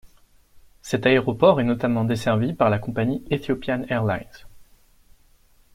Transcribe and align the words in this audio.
Cet 0.81 1.05
aéroport 1.05 1.61
est 1.61 1.63
notamment 1.63 2.03
desservi 2.05 2.53
par 2.53 2.71
la 2.71 2.79
compagnie 2.79 3.23
Ethiopian 3.29 3.83
Airlines. 3.87 4.47